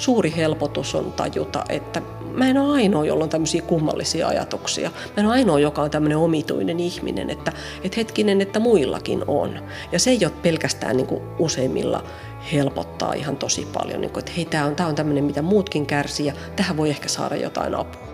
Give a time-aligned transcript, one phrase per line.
[0.00, 2.02] suuri helpotus on tajuta, että
[2.34, 4.90] mä en ole ainoa, jolla on tämmöisiä kummallisia ajatuksia.
[4.90, 7.52] Mä en ole ainoa, joka on tämmöinen omituinen ihminen, että,
[7.84, 9.62] että hetkinen, että muillakin on.
[9.92, 12.04] Ja se ei ole pelkästään niin kuin useimmilla
[12.52, 16.26] helpottaa ihan tosi paljon, niin kuin, että hei, tämä on, on tämmöinen, mitä muutkin kärsii
[16.26, 18.10] ja tähän voi ehkä saada jotain apua.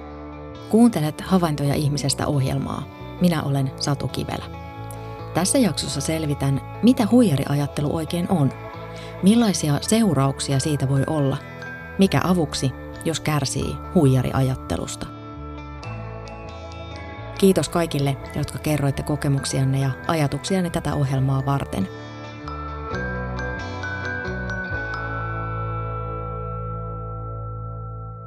[0.71, 2.83] Kuuntelet Havaintoja ihmisestä ohjelmaa.
[3.21, 4.45] Minä olen Satu Kivelä.
[5.35, 8.53] Tässä jaksossa selvitän, mitä huijariajattelu oikein on.
[9.23, 11.37] Millaisia seurauksia siitä voi olla?
[11.99, 12.71] Mikä avuksi,
[13.05, 15.07] jos kärsii huijariajattelusta?
[17.39, 21.89] Kiitos kaikille, jotka kerroitte kokemuksianne ja ajatuksianne tätä ohjelmaa varten.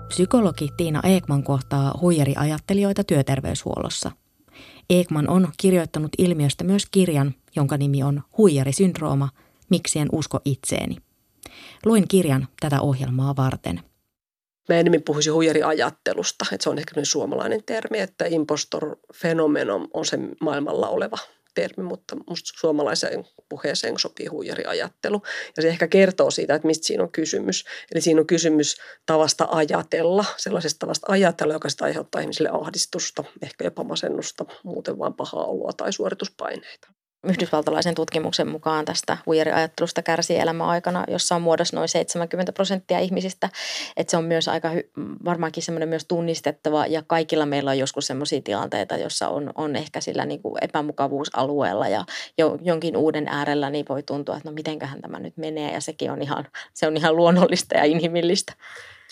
[0.08, 4.12] Psykologi Tiina Eekman kohtaa huijariajattelijoita työterveyshuollossa.
[4.90, 9.30] Eekman on kirjoittanut ilmiöstä myös kirjan, jonka nimi on Huijarisyndrooma,
[9.70, 10.98] miksi en usko itseeni.
[11.86, 13.80] Luin kirjan tätä ohjelmaa varten.
[14.70, 20.88] Mä enemmän puhuisin huijariajattelusta, että se on ehkä suomalainen termi, että impostor-fenomeno on se maailmalla
[20.88, 21.18] oleva
[21.56, 25.22] termi, mutta musta suomalaiseen puheeseen sopii huijariajattelu.
[25.58, 27.66] Ja se ehkä kertoo siitä, että mistä siinä on kysymys.
[27.92, 33.64] Eli siinä on kysymys tavasta ajatella, sellaisesta tavasta ajatella, joka sitä aiheuttaa ihmisille ahdistusta, ehkä
[33.64, 36.88] jopa masennusta, muuten vain pahaa oloa tai suorituspaineita.
[37.24, 43.50] Yhdysvaltalaisen tutkimuksen mukaan tästä huijariajattelusta kärsii elämäaikana, jossa on muodossa noin 70 prosenttia ihmisistä.
[43.98, 44.70] Että se on myös aika
[45.26, 50.02] varmaankin semmoinen myös tunnistettava ja kaikilla meillä on joskus semmoisia tilanteita, jossa on, on ehkä
[50.02, 52.06] sillä niin kuin epämukavuusalueella ja
[52.38, 56.12] jo, jonkin uuden äärellä niin voi tuntua, että no mitenköhän tämä nyt menee ja sekin
[56.12, 58.54] on ihan, se on ihan luonnollista ja inhimillistä.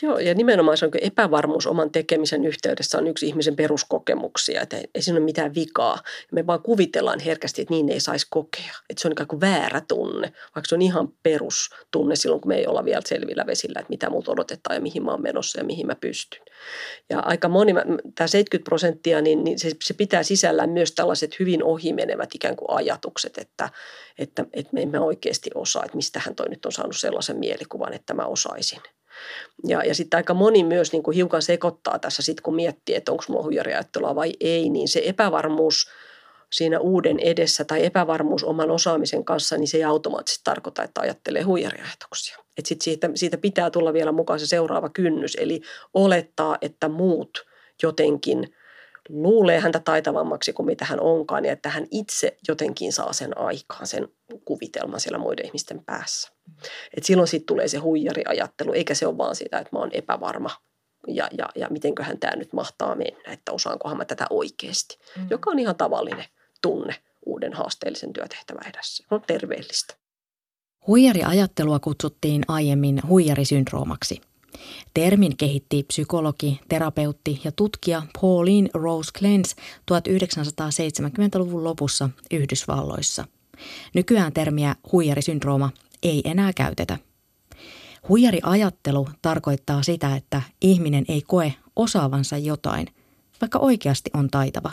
[0.02, 5.02] Joo, ja nimenomaan se on epävarmuus oman tekemisen yhteydessä on yksi ihmisen peruskokemuksia, että ei
[5.02, 6.00] siinä ole mitään vikaa.
[6.32, 8.74] Me vaan kuvitellaan herkästi, että niin ei saisi kokea.
[8.90, 12.56] Että se on ikään kuin väärä tunne, vaikka se on ihan perustunne silloin, kun me
[12.56, 15.64] ei olla vielä selvillä vesillä, että mitä muut odotetaan ja mihin mä oon menossa ja
[15.64, 16.42] mihin mä pystyn.
[17.10, 17.74] Ja aika moni,
[18.16, 22.72] tämä 70 prosenttia, niin, niin se, se pitää sisällään myös tällaiset hyvin ohimenevät ikään kuin
[22.72, 23.70] ajatukset, että,
[24.20, 28.14] että, että me emme oikeasti osaa, että mistähän toi nyt on saanut sellaisen mielikuvan, että
[28.14, 28.82] mä osaisin–
[29.68, 33.12] ja, ja sitten aika moni myös niin kuin hiukan sekoittaa tässä sitten, kun miettii, että
[33.12, 35.90] onko mulla huijariajattelua vai ei, niin se epävarmuus
[36.52, 41.42] siinä uuden edessä tai epävarmuus oman osaamisen kanssa, niin se ei automaattisesti tarkoita, että ajattelee
[41.42, 42.38] huijariajatuksia.
[42.58, 45.62] Että sit siitä, siitä pitää tulla vielä mukaan se seuraava kynnys, eli
[45.94, 47.46] olettaa, että muut
[47.84, 48.56] jotenkin
[49.10, 53.88] luulee häntä taitavammaksi kuin mitä hän onkaan ja että hän itse jotenkin saa sen aikaan,
[53.88, 54.08] sen
[54.46, 56.32] kuvitelman siellä muiden ihmisten päässä.
[56.98, 60.50] Et silloin sitten tulee se huijariajattelu, eikä se ole vaan sitä, että mä oon epävarma
[61.08, 65.28] ja, ja, ja mitenköhän tämä nyt mahtaa mennä, että osaankohan mä tätä oikeasti, mm.
[65.30, 66.26] joka on ihan tavallinen
[66.62, 69.04] tunne uuden haasteellisen työtehtävän edessä.
[69.12, 69.94] On terveellistä.
[70.88, 74.22] Huijariajattelua kutsuttiin aiemmin huijarisyndroomaksi.
[74.94, 79.56] Termin kehitti psykologi, terapeutti ja tutkija Pauline Rose Clance
[79.92, 83.26] 1970-luvun lopussa Yhdysvalloissa.
[83.94, 85.70] Nykyään termiä huijarisyndrooma
[86.04, 86.98] ei enää käytetä.
[88.10, 92.88] Huijariajattelu tarkoittaa sitä, että ihminen ei koe osaavansa jotain,
[93.42, 94.72] vaikka oikeasti on taitava.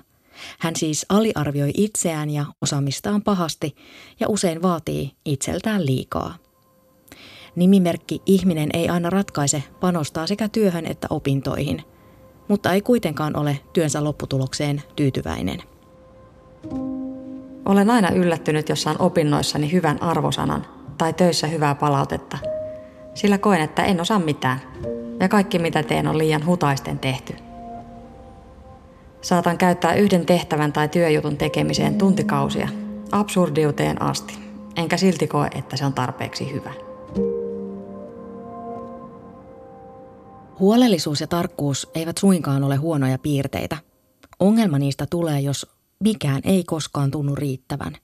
[0.58, 3.76] Hän siis aliarvioi itseään ja osaamistaan pahasti
[4.20, 6.43] ja usein vaatii itseltään liikaa.
[7.56, 11.82] Nimimerkki ihminen ei aina ratkaise panostaa sekä työhön että opintoihin,
[12.48, 15.62] mutta ei kuitenkaan ole työnsä lopputulokseen tyytyväinen.
[17.64, 20.66] Olen aina yllättynyt, jos saan opinnoissani hyvän arvosanan
[20.98, 22.38] tai töissä hyvää palautetta,
[23.14, 24.60] sillä koen, että en osaa mitään
[25.20, 27.34] ja kaikki mitä teen on liian hutaisten tehty.
[29.20, 32.68] Saatan käyttää yhden tehtävän tai työjutun tekemiseen tuntikausia,
[33.12, 34.38] absurdiuteen asti,
[34.76, 36.70] enkä silti koe, että se on tarpeeksi hyvä.
[40.58, 43.76] Huolellisuus ja tarkkuus eivät suinkaan ole huonoja piirteitä.
[44.40, 45.66] Ongelma niistä tulee, jos
[46.00, 47.96] mikään ei koskaan tunnu riittävän.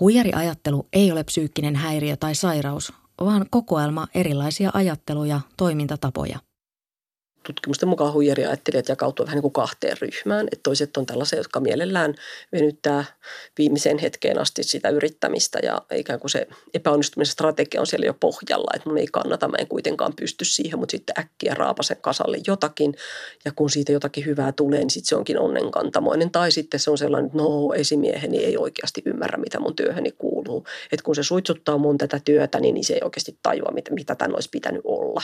[0.00, 6.38] Huijariajattelu ei ole psyykkinen häiriö tai sairaus, vaan kokoelma erilaisia ajatteluja, toimintatapoja
[7.46, 10.48] tutkimusten mukaan huijariajattelijat jakautuvat vähän niin kuin kahteen ryhmään.
[10.52, 12.14] Että toiset on tällaisia, jotka mielellään
[12.52, 13.04] venyttää
[13.58, 18.72] viimeiseen hetkeen asti sitä yrittämistä ja ikään kuin se epäonnistumisen strategia on siellä jo pohjalla,
[18.74, 22.94] että mun ei kannata, mä en kuitenkaan pysty siihen, mutta sitten äkkiä raapasen kasalle jotakin
[23.44, 26.30] ja kun siitä jotakin hyvää tulee, niin sitten se onkin onnenkantamoinen.
[26.30, 30.35] Tai sitten se on sellainen, että no esimieheni ei oikeasti ymmärrä, mitä mun työhöni kuuluu
[30.46, 30.66] kuuluu.
[30.92, 34.14] Että kun se suitsuttaa mun tätä työtä, niin, niin se ei oikeasti tajua, mitä, mitä
[34.14, 35.22] tämän olisi pitänyt olla.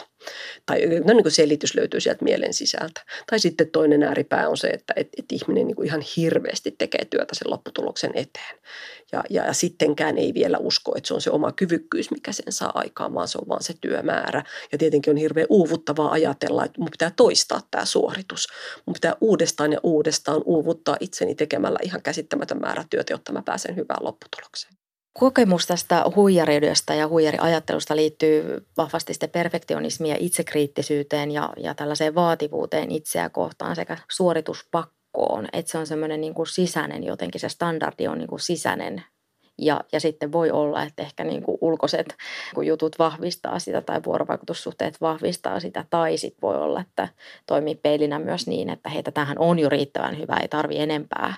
[0.67, 3.01] Tai no, niin kuin selitys löytyy sieltä mielen sisältä.
[3.31, 7.05] Tai sitten toinen ääripää on se, että et, et ihminen niin kuin ihan hirveästi tekee
[7.05, 8.59] työtä sen lopputuloksen eteen.
[9.13, 12.53] Ja, ja, ja sittenkään ei vielä usko, että se on se oma kyvykkyys, mikä sen
[12.53, 14.43] saa aikaan, vaan se on vaan se työmäärä.
[14.73, 18.49] Ja tietenkin on hirveän uuvuttavaa ajatella, että mun pitää toistaa tämä suoritus.
[18.87, 23.77] Mun pitää uudestaan ja uudestaan uuvuttaa itseni tekemällä ihan käsittämätön määrä työtä, jotta mä pääsen
[23.77, 24.81] hyvään lopputulokseen.
[25.19, 32.91] Kokemus tästä huijariudesta ja huijariajattelusta liittyy vahvasti sitten perfektionismiin ja itsekriittisyyteen ja, ja tällaiseen vaativuuteen
[32.91, 35.49] itseä kohtaan sekä suorituspakkoon.
[35.53, 39.05] Että se on semmoinen niin kuin sisäinen jotenkin, se standardi on niin kuin sisäinen
[39.59, 42.17] ja, ja sitten voi olla, että ehkä niin kuin ulkoiset
[42.55, 45.85] kun jutut vahvistaa sitä tai vuorovaikutussuhteet vahvistaa sitä.
[45.91, 47.09] Tai sitten voi olla, että
[47.47, 51.35] toimii peilinä myös niin, että heitä tähän on jo riittävän hyvä, ei tarvi enempää.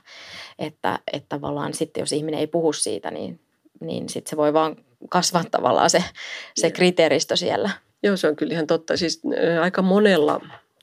[0.59, 3.41] Että, että tavallaan sitten jos ihminen ei puhu siitä, niin,
[3.81, 4.77] niin sitten se voi vaan
[5.09, 6.05] kasvaa tavallaan se,
[6.55, 7.71] se kriteeristö siellä.
[8.03, 8.97] Joo, se on kyllä ihan totta.
[8.97, 9.23] Siis
[9.63, 10.41] aika monella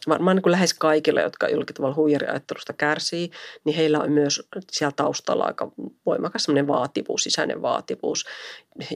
[0.08, 3.32] varmaan niin kuin lähes kaikilla, jotka jollakin tavalla huijariajattelusta kärsii,
[3.64, 5.72] niin heillä on myös siellä taustalla aika
[6.06, 8.26] voimakas vaativuus, sisäinen vaativuus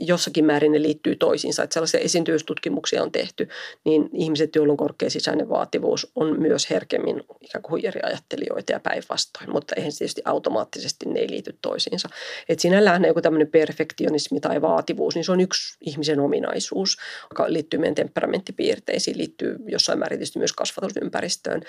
[0.01, 1.63] jossakin määrin ne liittyy toisiinsa.
[1.63, 3.47] Että sellaisia esiintyvystutkimuksia on tehty,
[3.83, 9.51] niin ihmiset, joilla on korkea sisäinen vaativuus, on myös herkemmin ikään kuin huijariajattelijoita ja päinvastoin,
[9.51, 12.09] mutta eihän tietysti automaattisesti ne ei liity toisiinsa.
[12.49, 16.97] Että sinällään joku tämmöinen perfektionismi tai vaativuus, niin se on yksi ihmisen ominaisuus,
[17.29, 20.53] joka liittyy meidän temperamenttipiirteisiin, liittyy jossain määrin tietysti myös
[20.95, 21.61] kasvatusympäristöön.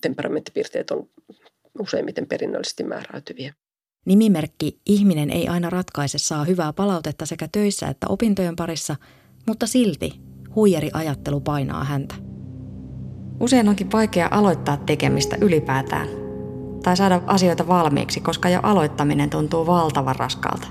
[0.00, 1.08] Temperamenttipiirteet on
[1.80, 3.54] useimmiten perinnöllisesti määräytyviä.
[4.06, 8.96] Nimimerkki ihminen ei aina ratkaise saa hyvää palautetta sekä töissä että opintojen parissa,
[9.46, 10.12] mutta silti
[10.54, 12.14] huijari ajattelu painaa häntä.
[13.40, 16.08] Usein onkin vaikea aloittaa tekemistä ylipäätään
[16.82, 20.68] tai saada asioita valmiiksi, koska jo aloittaminen tuntuu valtavan raskalta.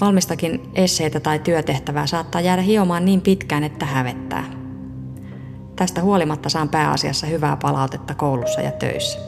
[0.00, 4.63] Valmistakin esseitä tai työtehtävää saattaa jäädä hiomaan niin pitkään, että hävettää.
[5.76, 9.18] Tästä huolimatta saan pääasiassa hyvää palautetta koulussa ja töissä.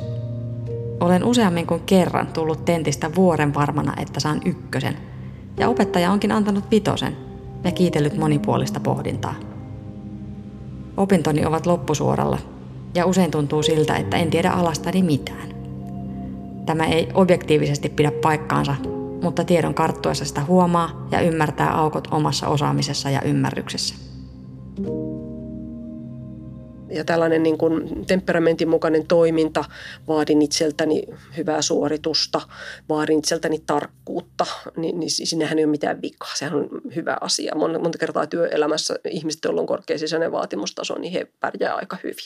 [1.00, 4.96] Olen useammin kuin kerran tullut tentistä vuoren varmana, että saan ykkösen.
[5.56, 7.16] Ja opettaja onkin antanut vitosen
[7.64, 9.34] ja kiitellyt monipuolista pohdintaa.
[10.96, 12.38] Opintoni ovat loppusuoralla
[12.94, 15.48] ja usein tuntuu siltä, että en tiedä alastani mitään.
[16.66, 18.74] Tämä ei objektiivisesti pidä paikkaansa,
[19.22, 23.94] mutta tiedon karttuessa sitä huomaa ja ymmärtää aukot omassa osaamisessa ja ymmärryksessä
[26.96, 29.64] ja tällainen niin kuin temperamentin mukainen toiminta,
[30.08, 31.02] vaadin itseltäni
[31.36, 32.40] hyvää suoritusta,
[32.88, 34.46] vaadin itseltäni tarkkuutta,
[34.76, 36.34] niin, niin sinnehän ei ole mitään vikaa.
[36.34, 37.54] Sehän on hyvä asia.
[37.54, 42.16] Monta, kertaa työelämässä ihmiset, joilla on korkea sisäinen vaatimustaso, niin he pärjää aika hyvin.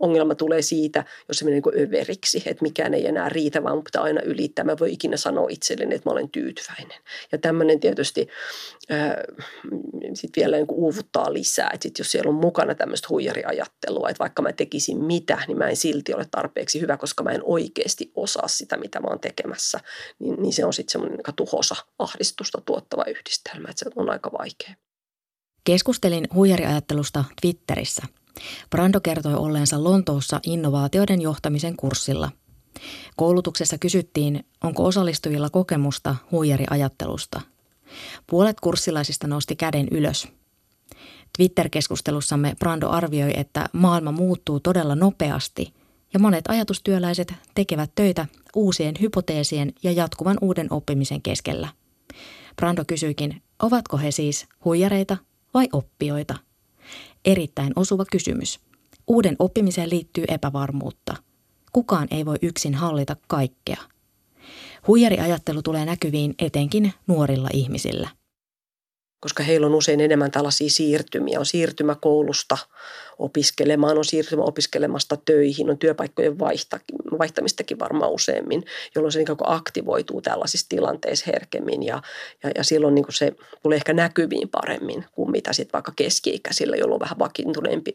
[0.00, 4.02] Ongelma tulee siitä, jos se menee niin överiksi, että mikään ei enää riitä, vaan pitää
[4.02, 4.64] aina ylittää.
[4.64, 6.98] Mä voi ikinä sanoa itselleni, että mä olen tyytyväinen.
[7.32, 8.28] Ja tämmöinen tietysti
[8.92, 9.12] äh,
[10.14, 14.22] sit vielä niin uuvuttaa lisää, että sit jos siellä on mukana tämmöistä huijariajattelua, ajattelua, että
[14.22, 18.12] vaikka mä tekisin mitä, niin mä en silti ole tarpeeksi hyvä, koska mä en oikeasti
[18.14, 19.80] osaa sitä, mitä mä oon tekemässä.
[20.18, 24.74] Niin, niin se on sitten semmoinen tuhosa ahdistusta tuottava yhdistelmä, että se on aika vaikea.
[25.64, 28.02] Keskustelin huijariajattelusta Twitterissä.
[28.70, 32.30] Brando kertoi olleensa Lontoossa innovaatioiden johtamisen kurssilla.
[33.16, 37.40] Koulutuksessa kysyttiin, onko osallistujilla kokemusta huijariajattelusta.
[38.26, 40.28] Puolet kurssilaisista nosti käden ylös–
[41.38, 45.74] Twitter-keskustelussamme Brando arvioi, että maailma muuttuu todella nopeasti
[46.14, 48.26] ja monet ajatustyöläiset tekevät töitä
[48.56, 51.68] uusien hypoteesien ja jatkuvan uuden oppimisen keskellä.
[52.56, 55.16] Brando kysyikin, ovatko he siis huijareita
[55.54, 56.34] vai oppijoita?
[57.24, 58.60] Erittäin osuva kysymys.
[59.06, 61.16] Uuden oppimiseen liittyy epävarmuutta.
[61.72, 63.80] Kukaan ei voi yksin hallita kaikkea.
[64.86, 68.08] Huijariajattelu tulee näkyviin etenkin nuorilla ihmisillä–
[69.24, 71.38] koska heillä on usein enemmän tällaisia siirtymiä.
[71.38, 72.58] On siirtymä koulusta
[73.18, 76.38] opiskelemaan, on siirtymä opiskelemasta töihin, on työpaikkojen
[77.18, 78.64] vaihtamistakin varmaan useammin,
[78.94, 82.02] jolloin se niin kuin aktivoituu tällaisissa tilanteissa herkemmin ja,
[82.42, 86.76] ja, ja silloin niin kuin se tulee ehkä näkyviin paremmin kuin mitä sitten vaikka keski-ikäisillä,
[86.76, 87.92] jolloin on vähän vakiintuneempi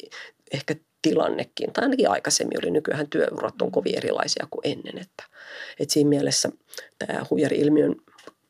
[0.54, 1.74] ehkä tilannekin.
[1.74, 4.98] Tai ainakin aikaisemmin oli nykyään työurat on kovin erilaisia kuin ennen.
[4.98, 5.24] Että,
[5.80, 6.50] että siinä mielessä
[7.00, 7.96] tämä huijari-ilmiön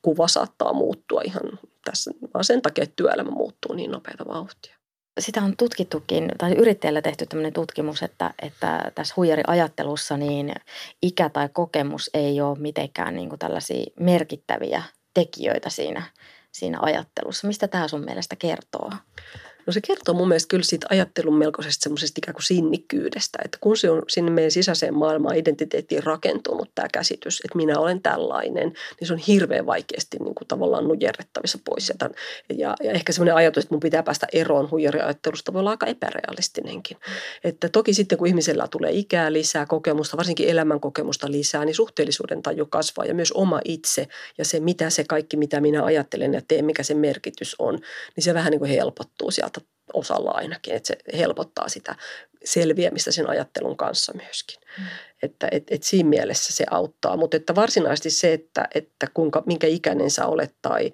[0.02, 4.76] kuva saattaa muuttua ihan tässä, vaan sen takia, että työelämä muuttuu niin nopeata vauhtia.
[5.20, 10.54] Sitä on tutkittukin, tai yrittäjällä tehty tämmöinen tutkimus, että, että tässä huijariajattelussa niin
[11.02, 16.04] ikä tai kokemus ei ole mitenkään niin kuin tällaisia merkittäviä tekijöitä siinä,
[16.52, 17.48] siinä ajattelussa.
[17.48, 18.92] Mistä tämä sun mielestä kertoo?
[19.70, 23.78] No se kertoo mun mielestä kyllä siitä ajattelun melkoisesta semmoisesta ikään kuin sinnikkyydestä, että kun
[23.78, 29.08] se on sinne meidän sisäiseen maailmaan identiteettiin rakentunut tämä käsitys, että minä olen tällainen, niin
[29.08, 31.94] se on hirveän vaikeasti niin kuin tavallaan nujerrettavissa pois.
[32.58, 36.98] Ja, ja ehkä semmoinen ajatus, että mun pitää päästä eroon huijariajattelusta voi olla aika epärealistinenkin.
[37.44, 42.42] Että toki sitten kun ihmisellä tulee ikää lisää, kokemusta, varsinkin elämän kokemusta lisää, niin suhteellisuuden
[42.42, 44.08] taju kasvaa ja myös oma itse
[44.38, 47.80] ja se, mitä se kaikki, mitä minä ajattelen ja teen, mikä se merkitys on,
[48.16, 49.59] niin se vähän niin kuin helpottuu sieltä
[49.94, 51.96] osalla ainakin, että se helpottaa sitä
[52.46, 54.58] selviämistä sen ajattelun kanssa myöskin.
[54.78, 54.84] Mm.
[55.24, 59.68] Että et, et siinä mielessä se auttaa, mutta että varsinaisesti se, että, että kuinka, minkä
[59.68, 60.94] ikäinen sä olet tai,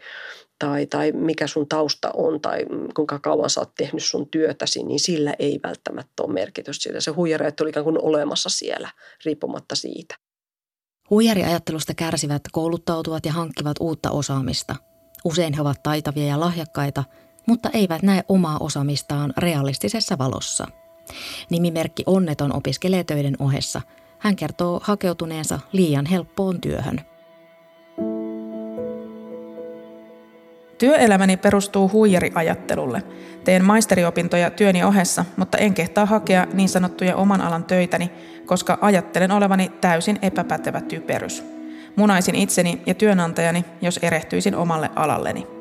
[0.59, 4.99] tai, tai mikä sun tausta on tai kuinka kauan sä oot tehnyt sun työtäsi, niin
[4.99, 7.01] sillä ei välttämättä ole merkitystä.
[7.01, 8.89] Se huijari on ikään kuin olemassa siellä
[9.25, 10.15] riippumatta siitä.
[11.09, 14.75] Huijariajattelusta kärsivät kouluttautuvat ja hankkivat uutta osaamista.
[15.25, 17.03] Usein he ovat taitavia ja lahjakkaita,
[17.45, 20.67] mutta eivät näe omaa osaamistaan realistisessa valossa.
[21.49, 23.81] Nimimerkki Onneton opiskelee töiden ohessa.
[24.19, 27.01] Hän kertoo hakeutuneensa liian helppoon työhön.
[30.77, 33.03] Työelämäni perustuu huijariajattelulle.
[33.43, 38.11] Teen maisteriopintoja työni ohessa, mutta en kehtaa hakea niin sanottuja oman alan töitäni,
[38.45, 41.43] koska ajattelen olevani täysin epäpätevä typerys.
[41.95, 45.54] Munaisin itseni ja työnantajani, jos erehtyisin omalle alalleni.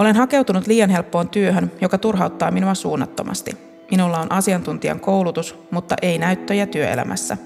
[0.00, 3.56] Olen hakeutunut liian helppoon työhön, joka turhauttaa minua suunnattomasti.
[3.90, 7.36] Minulla on asiantuntijan koulutus, mutta ei näyttöjä työelämässä.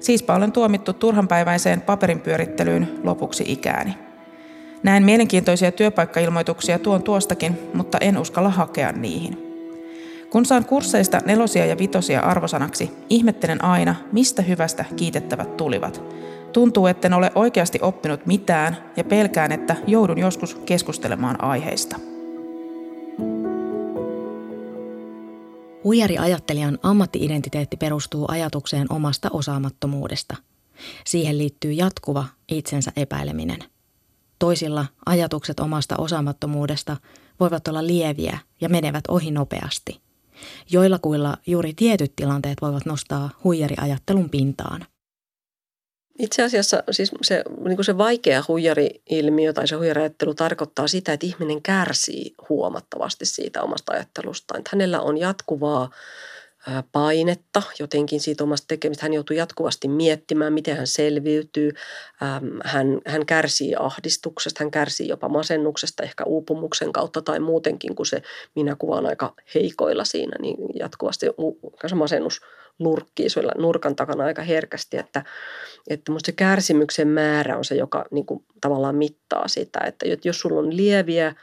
[0.00, 3.94] Siispä olen tuomittu turhanpäiväiseen paperinpyörittelyyn lopuksi ikääni.
[4.82, 9.38] Näen mielenkiintoisia työpaikkailmoituksia tuon tuostakin, mutta en uskalla hakea niihin.
[10.30, 16.02] Kun saan kursseista nelosia ja vitosia arvosanaksi, ihmettelen aina, mistä hyvästä kiitettävät tulivat.
[16.52, 21.96] Tuntuu, etten ole oikeasti oppinut mitään ja pelkään, että joudun joskus keskustelemaan aiheista.
[25.84, 30.36] Huijari-ajattelijan ammatti-identiteetti perustuu ajatukseen omasta osaamattomuudesta.
[31.06, 33.58] Siihen liittyy jatkuva itsensä epäileminen.
[34.38, 36.96] Toisilla ajatukset omasta osaamattomuudesta
[37.40, 40.00] voivat olla lieviä ja menevät ohi nopeasti.
[40.70, 44.86] Joillakuilla juuri tietyt tilanteet voivat nostaa huijariajattelun pintaan.
[46.20, 51.26] Itse asiassa siis se, niin kuin se vaikea huijari-ilmiö tai se huijariajattelu tarkoittaa sitä, että
[51.26, 54.58] ihminen kärsii huomattavasti siitä omasta ajattelustaan.
[54.58, 55.90] Että hänellä on jatkuvaa
[56.92, 59.04] painetta jotenkin siitä omasta tekemistä.
[59.04, 61.72] Hän joutuu jatkuvasti miettimään, miten hän selviytyy.
[62.64, 68.22] Hän, hän kärsii ahdistuksesta, hän kärsii jopa masennuksesta, ehkä uupumuksen kautta tai muutenkin, kun se
[68.54, 71.26] minä kuvaan aika heikoilla siinä, niin jatkuvasti
[71.88, 72.40] se masennus
[72.80, 75.24] nurkkii sulla nurkan takana aika herkästi, että,
[75.90, 80.40] että musta se kärsimyksen määrä on se, joka niin kuin, tavallaan mittaa sitä, että jos
[80.40, 81.34] sulla on lieviä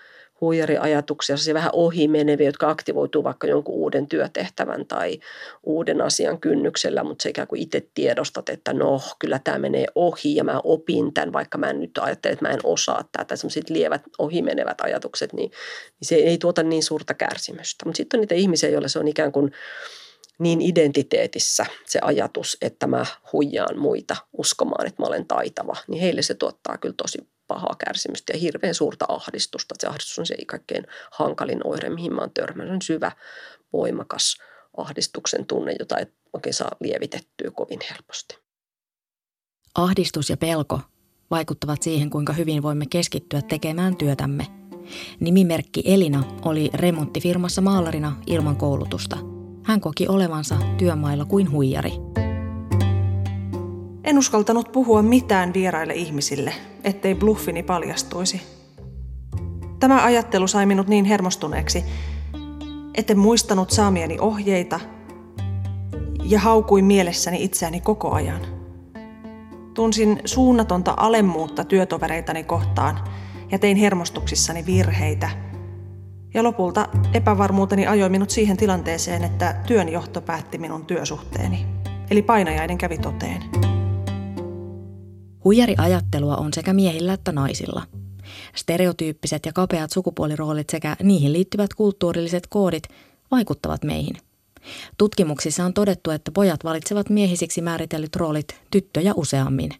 [0.41, 5.19] huijariajatuksia, se vähän ohi meneviä, jotka aktivoituu vaikka jonkun uuden työtehtävän tai
[5.63, 10.35] uuden asian kynnyksellä, mutta se ikään kuin itse tiedostat, että no, kyllä tämä menee ohi
[10.35, 13.69] ja mä opin tämän, vaikka mä en nyt ajattele, että mä en osaa tätä, semmoiset
[13.69, 15.51] lievät ohimenevät ajatukset, niin,
[15.99, 17.85] niin se ei tuota niin suurta kärsimystä.
[17.85, 19.51] Mutta sitten on niitä ihmisiä, joilla se on ikään kuin
[20.39, 26.21] niin identiteetissä se ajatus, että mä huijaan muita uskomaan, että mä olen taitava, niin heille
[26.21, 27.17] se tuottaa kyllä tosi
[27.47, 29.75] pahaa kärsimystä ja hirveän suurta ahdistusta.
[29.79, 32.73] Se ahdistus on se kaikkein hankalin oire, mihin mä oon törmännyt.
[32.73, 33.11] On syvä,
[33.73, 34.37] voimakas
[34.77, 38.37] ahdistuksen tunne, jota ei oikein saa lievitettyä kovin helposti.
[39.75, 40.79] Ahdistus ja pelko
[41.31, 44.45] vaikuttavat siihen, kuinka hyvin voimme keskittyä tekemään työtämme.
[45.19, 49.36] Nimimerkki Elina oli remonttifirmassa maalarina ilman koulutusta.
[49.67, 51.91] Hän koki olevansa työmailla kuin huijari.
[54.03, 58.41] En uskaltanut puhua mitään vieraille ihmisille, ettei bluffini paljastuisi.
[59.79, 61.83] Tämä ajattelu sai minut niin hermostuneeksi,
[62.95, 64.79] etten muistanut saamieni ohjeita
[66.23, 68.41] ja haukuin mielessäni itseäni koko ajan.
[69.73, 72.99] Tunsin suunnatonta alemmuutta työtovereitani kohtaan
[73.51, 75.46] ja tein hermostuksissani virheitä.
[76.37, 81.65] Ja lopulta epävarmuuteni ajoi minut siihen tilanteeseen, että työnjohto päätti minun työsuhteeni.
[82.09, 83.43] Eli painajainen kävi toteen.
[85.43, 87.83] Huijariajattelua on sekä miehillä että naisilla.
[88.55, 92.83] Stereotyyppiset ja kapeat sukupuoliroolit sekä niihin liittyvät kulttuurilliset koodit
[93.31, 94.17] vaikuttavat meihin.
[94.97, 99.71] Tutkimuksissa on todettu, että pojat valitsevat miehisiksi määritellyt roolit tyttöjä useammin.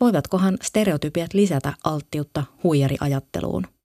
[0.00, 3.75] Voivatkohan stereotypiat lisätä alttiutta huijariajatteluun?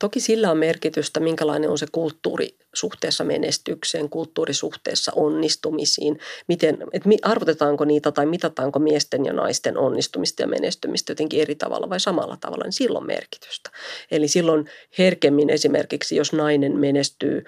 [0.00, 7.84] Toki sillä on merkitystä, minkälainen on se kulttuuri suhteessa menestykseen, kulttuurisuhteessa onnistumisiin, miten, että arvotetaanko
[7.84, 12.64] niitä tai mitataanko miesten ja naisten onnistumista ja menestymistä jotenkin eri tavalla vai samalla tavalla,
[12.64, 13.70] niin silloin merkitystä.
[14.10, 14.64] Eli silloin
[14.98, 17.44] herkemmin esimerkiksi, jos nainen menestyy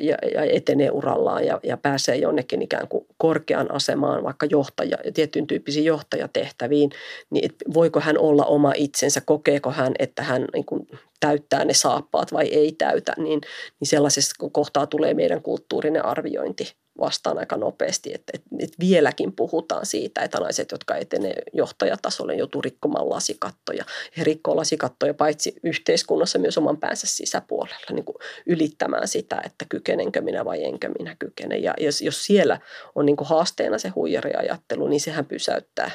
[0.00, 5.46] ja, ja etenee urallaan ja, ja pääsee jonnekin ikään kuin korkean asemaan, vaikka johtaja, tiettyyn
[5.46, 6.90] tyyppisiin johtajatehtäviin,
[7.30, 10.86] niin voiko hän olla oma itsensä, kokeeko hän, että hän niin kuin
[11.22, 13.40] täyttää ne saappaat vai ei täytä, niin,
[13.80, 19.86] niin sellaisessa kohtaa tulee meidän kulttuurinen arviointi vastaan aika nopeasti, että, että, että vieläkin puhutaan
[19.86, 23.84] siitä, että naiset, jotka etenee johtajatasolle, joutuu rikkomaan lasikattoja.
[24.16, 30.20] He rikkoo lasikattoja paitsi yhteiskunnassa myös oman päänsä sisäpuolella, niin kuin ylittämään sitä, että kykenenkö
[30.20, 31.56] minä vai enkö minä kykene.
[31.56, 32.60] Ja jos, jos siellä
[32.94, 35.90] on niin kuin haasteena se huijariajattelu, niin sehän pysäyttää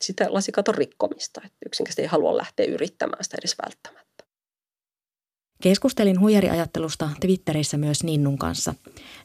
[0.00, 1.40] sitä lasikaton rikkomista.
[1.44, 4.09] Että yksinkertaisesti ei halua lähteä yrittämään sitä edes välttämättä.
[5.60, 8.74] Keskustelin huijariajattelusta Twitterissä myös Ninnun kanssa.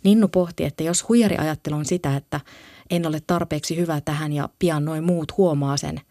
[0.04, 2.40] Ninnu pohti, että jos huijariajattelu on sitä, että
[2.90, 6.02] en ole tarpeeksi hyvä tähän ja pian noin muut huomaa sen,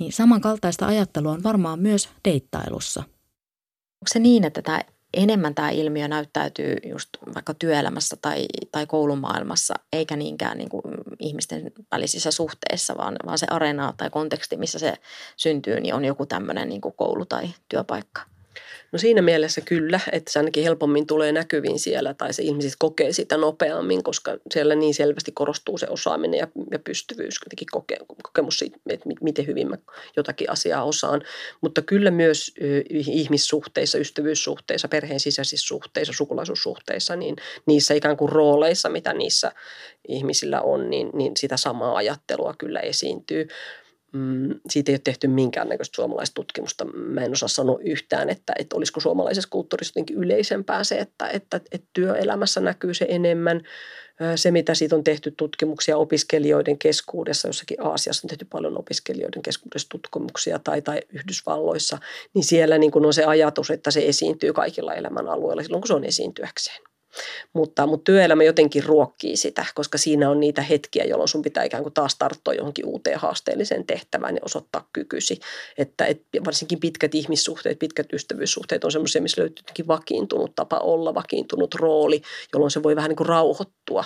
[0.00, 3.00] niin samankaltaista ajattelua on varmaan myös deittailussa.
[3.00, 4.80] Onko se niin, että tämä
[5.14, 10.82] enemmän tämä ilmiö näyttäytyy just vaikka työelämässä tai, tai koulumaailmassa, eikä niinkään niin kuin
[11.18, 14.94] ihmisten välisissä suhteissa, vaan, vaan se areena tai konteksti, missä se
[15.36, 18.31] syntyy, niin on joku tämmöinen niin kuin koulu tai työpaikka?
[18.92, 23.12] No siinä mielessä kyllä, että se ainakin helpommin tulee näkyviin siellä tai se ihmiset kokee
[23.12, 28.58] sitä nopeammin, koska siellä niin selvästi korostuu se osaaminen ja, ja pystyvyys, jotenkin koke, kokemus
[28.58, 29.78] siitä, että miten hyvin mä
[30.16, 31.22] jotakin asiaa osaan.
[31.60, 32.54] Mutta kyllä myös
[32.90, 39.52] ihmissuhteissa, ystävyyssuhteissa, perheen sisäisissä suhteissa, sukulaisuussuhteissa, niin niissä ikään kuin rooleissa, mitä niissä
[40.08, 43.48] ihmisillä on, niin, niin sitä samaa ajattelua kyllä esiintyy.
[44.12, 46.84] Mm, siitä ei ole tehty minkäännäköistä suomalaista tutkimusta.
[46.84, 51.60] Mä en osaa sanoa yhtään, että, että olisiko suomalaisessa kulttuurissa jotenkin yleisempää se, että, että,
[51.72, 53.62] että työelämässä näkyy se enemmän.
[54.36, 59.88] Se, mitä siitä on tehty tutkimuksia opiskelijoiden keskuudessa, jossakin Aasiassa on tehty paljon opiskelijoiden keskuudessa
[59.88, 61.98] tutkimuksia tai, tai Yhdysvalloissa,
[62.34, 65.88] niin siellä niin kuin on se ajatus, että se esiintyy kaikilla elämän alueilla silloin, kun
[65.88, 66.91] se on esiintyäkseen.
[67.52, 71.82] Mutta, mutta työelämä jotenkin ruokkii sitä, koska siinä on niitä hetkiä, jolloin sun pitää ikään
[71.82, 75.40] kuin taas tarttua johonkin uuteen haasteelliseen tehtävään ja osoittaa kykysi.
[75.78, 81.74] Että, että varsinkin pitkät ihmissuhteet, pitkät ystävyyssuhteet on semmoisia, missä löytyy vakiintunut tapa olla, vakiintunut
[81.74, 84.04] rooli, jolloin se voi vähän niin kuin rauhoittua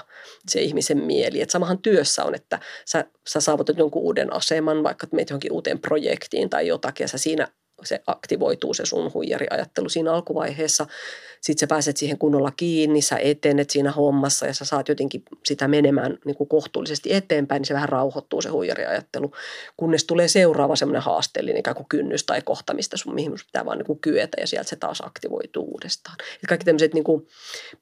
[0.48, 1.40] se ihmisen mieli.
[1.40, 5.78] Että samahan työssä on, että sä, sä saavutat jonkun uuden aseman, vaikka meet johonkin uuteen
[5.78, 7.48] projektiin tai jotakin ja sä siinä
[7.84, 10.86] se aktivoituu se sun huijariajattelu siinä alkuvaiheessa.
[11.40, 15.68] Sitten sä pääset siihen kunnolla kiinni, sä etenet siinä hommassa ja sä saat jotenkin sitä
[15.68, 19.32] menemään niin kuin kohtuullisesti eteenpäin, niin se vähän rauhoittuu se huijariajattelu.
[19.76, 23.78] Kunnes tulee seuraava semmoinen haasteellinen ikään kuin kynnys tai kohta, mistä sun, mihin pitää vaan
[23.78, 26.16] niin kuin kyetä ja sieltä se taas aktivoituu uudestaan.
[26.34, 27.26] Et kaikki tämmöiset niin kuin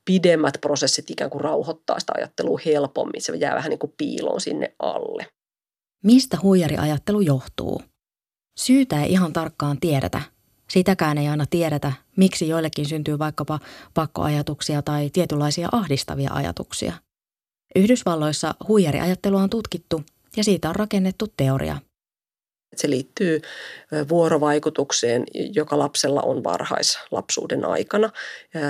[0.04, 3.22] pidemmät prosessit ikään kuin rauhoittaa sitä ajattelua helpommin.
[3.22, 5.26] Se jää vähän niin kuin piiloon sinne alle.
[6.04, 7.82] Mistä huijariajattelu johtuu?
[8.58, 10.20] Syytä ei ihan tarkkaan tiedetä.
[10.68, 13.60] Sitäkään ei aina tiedetä, miksi joillekin syntyy vaikkapa
[13.94, 16.92] pakkoajatuksia tai tietynlaisia ahdistavia ajatuksia.
[17.76, 20.02] Yhdysvalloissa huijariajattelua on tutkittu
[20.36, 21.78] ja siitä on rakennettu teoria–
[22.80, 23.40] se liittyy
[24.08, 28.10] vuorovaikutukseen, joka lapsella on varhaislapsuuden aikana.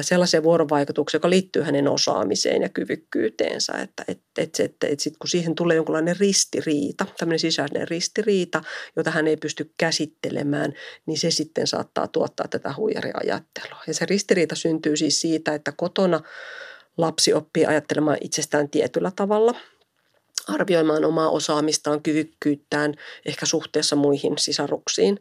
[0.01, 3.73] Sellaiseen vuorovaikutukseen, joka liittyy hänen osaamiseen ja kyvykkyyteensä.
[3.73, 8.63] Että, että, että, että, että sit kun siihen tulee jonkinlainen ristiriita, tämmöinen sisäinen ristiriita,
[8.97, 10.73] jota hän ei pysty käsittelemään,
[11.07, 13.83] niin se sitten saattaa tuottaa tätä huijariajattelua.
[13.87, 16.21] Ja se ristiriita syntyy siis siitä, että kotona
[16.97, 19.55] lapsi oppii ajattelemaan itsestään tietyllä tavalla–
[20.49, 22.95] arvioimaan omaa osaamistaan, kyvykkyyttään,
[23.27, 25.21] ehkä suhteessa muihin sisaruksiin.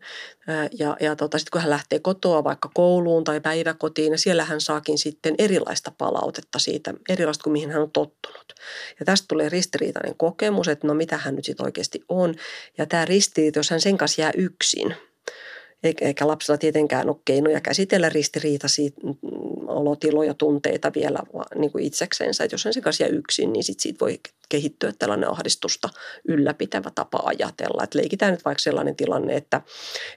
[0.80, 4.62] Ja, ja tota, sitten kun hän lähtee kotoa vaikka kouluun tai päiväkotiin, ja siellä hän
[4.62, 8.54] saakin sitten erilaista palautetta siitä, erilaista kuin mihin hän on tottunut.
[9.00, 12.36] Ja tästä tulee ristiriitainen kokemus, että no mitä hän nyt sitten oikeasti on.
[12.78, 14.96] Ja tämä ristiriita, jos hän sen kanssa jää yksin,
[15.84, 18.90] eikä lapsella tietenkään ole keinoja käsitellä ristiriitaisia
[19.68, 21.20] olotiloja, tunteita vielä
[21.56, 22.44] niin kuin itseksensä.
[22.44, 24.20] Että jos on se kanssa yksin, niin sit siitä voi
[24.50, 25.90] kehittyä tällainen ahdistusta
[26.28, 27.84] ylläpitävä tapa ajatella.
[27.84, 29.62] Että leikitään nyt vaikka sellainen tilanne, että,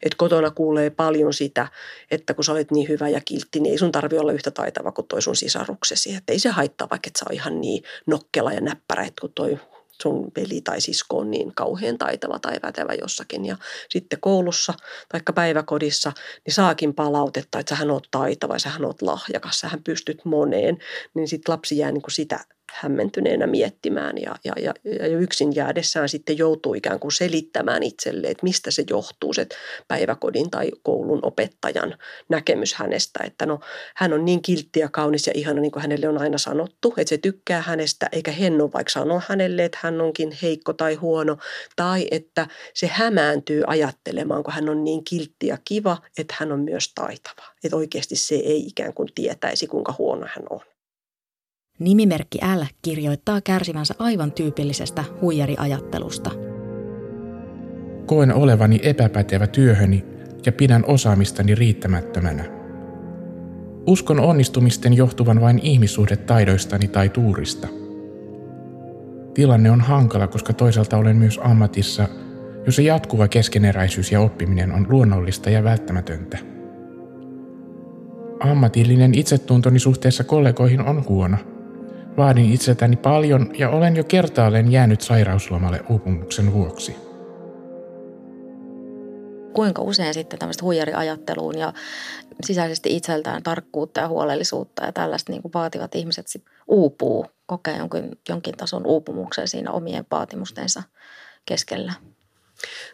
[0.02, 1.68] että kotona kuulee paljon sitä,
[2.10, 4.92] että kun sä olet niin hyvä ja kiltti, niin ei sun tarvi olla yhtä taitava
[4.92, 6.14] kuin toi sun sisaruksesi.
[6.14, 9.58] Että ei se haittaa, vaikka et sä ihan niin nokkela ja näppärä, että kun toi
[10.02, 13.46] sun veli tai sisko on niin kauhean taitava tai pätevä jossakin.
[13.46, 13.56] Ja
[13.88, 14.74] sitten koulussa
[15.08, 16.12] tai päiväkodissa
[16.46, 20.78] niin saakin palautetta, että sähän oot taitava sähän oot lahjakas, sähän pystyt moneen.
[21.14, 26.08] Niin sitten lapsi jää niin kuin sitä hämmentyneenä miettimään ja, ja, ja, ja yksin jäädessään
[26.08, 29.46] sitten joutuu ikään kuin selittämään itselle, että mistä se johtuu, se
[29.88, 31.94] päiväkodin tai koulun opettajan
[32.28, 33.60] näkemys hänestä, että no
[33.96, 37.08] hän on niin kiltti ja kaunis ja ihana niin kuin hänelle on aina sanottu, että
[37.08, 41.36] se tykkää hänestä eikä henno vaikka sanoa hänelle, että hän onkin heikko tai huono
[41.76, 46.60] tai että se hämääntyy ajattelemaan, kun hän on niin kiltti ja kiva, että hän on
[46.60, 50.60] myös taitava, että oikeasti se ei ikään kuin tietäisi, kuinka huono hän on.
[51.78, 56.30] Nimimerkki L kirjoittaa kärsivänsä aivan tyypillisestä huijariajattelusta.
[58.06, 60.04] Koen olevani epäpätevä työhöni
[60.46, 62.44] ja pidän osaamistani riittämättömänä.
[63.86, 67.68] Uskon onnistumisten johtuvan vain ihmissuhdetaidoistani tai tuurista.
[69.34, 72.08] Tilanne on hankala, koska toisaalta olen myös ammatissa,
[72.66, 76.38] jossa jatkuva keskeneräisyys ja oppiminen on luonnollista ja välttämätöntä.
[78.40, 81.36] Ammatillinen itsetuntoni suhteessa kollegoihin on huono–
[82.16, 86.96] Vaadin itseltäni paljon ja olen jo kertaalleen jäänyt sairauslomalle uupumuksen vuoksi.
[89.52, 91.72] Kuinka usein sitten tämmöistä huijariajatteluun ja
[92.44, 98.10] sisäisesti itseltään tarkkuutta ja huolellisuutta ja tällaista niin kuin vaativat ihmiset sit uupuu, kokee jonkin,
[98.28, 100.82] jonkin tason uupumuksen siinä omien vaatimustensa
[101.46, 101.92] keskellä?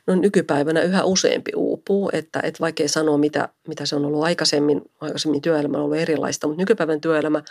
[0.07, 1.72] No nykypäivänä yhä useampi uupuu,
[2.13, 4.83] että, että vaikea sanoa mitä, mitä se on ollut aikaisemmin.
[5.01, 7.43] Aikaisemmin työelämä on ollut erilaista, mutta nykypäivän työelämä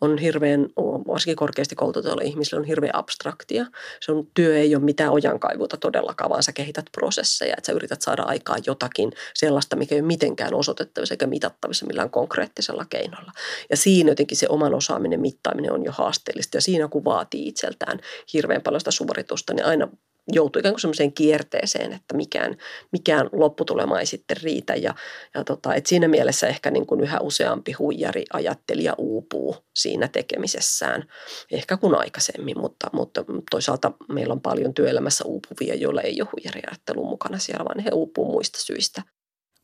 [0.00, 0.68] on hirveän,
[1.08, 3.66] varsinkin korkeasti koulutetuilla ihmisillä on hirveän abstraktia.
[4.00, 8.02] Se on, työ ei ole mitään ojankaivuta todellakaan, vaan sä kehität prosesseja, että sä yrität
[8.02, 13.32] saada aikaan jotakin sellaista, mikä ei ole mitenkään osoitettavissa eikä mitattavissa millään konkreettisella keinolla.
[13.70, 18.00] Ja siinä jotenkin se oman osaaminen mittaaminen on jo haasteellista ja siinä kun vaatii itseltään
[18.32, 19.88] hirveän paljon sitä suoritusta, niin aina
[20.32, 22.56] joutuu ikään kuin semmoiseen kierteeseen, että mikään,
[22.92, 24.74] mikään lopputulema ei sitten riitä.
[24.74, 24.94] Ja,
[25.34, 31.04] ja tota, et siinä mielessä ehkä niin kuin yhä useampi huijari ajattelija uupuu siinä tekemisessään,
[31.52, 37.04] ehkä kuin aikaisemmin, mutta, mutta toisaalta meillä on paljon työelämässä uupuvia, joilla ei ole huijariajattelu
[37.04, 39.02] mukana siellä, vaan he uupuu muista syistä.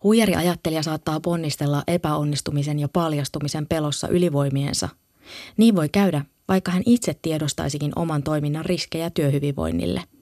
[0.03, 4.89] Huijariajattelija saattaa ponnistella epäonnistumisen ja paljastumisen pelossa ylivoimiensa.
[5.57, 10.03] Niin voi käydä, vaikka hän itse tiedostaisikin oman toiminnan riskejä työhyvinvoinnille–